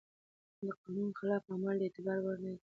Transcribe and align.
د 0.59 0.63
قانون 0.81 1.09
خلاف 1.19 1.43
عمل 1.53 1.75
د 1.79 1.81
اعتبار 1.85 2.17
وړ 2.21 2.37
نه 2.43 2.51
دی. 2.57 2.63